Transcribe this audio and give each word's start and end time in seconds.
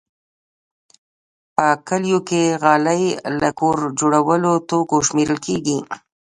په 1.55 1.67
کلیو 1.87 2.19
کې 2.29 2.43
غالۍ 2.63 3.03
له 3.41 3.49
کور 3.59 3.77
جوړو 3.99 4.53
توکو 4.69 4.97
شمېرل 5.07 5.39
کېږي. 5.45 5.77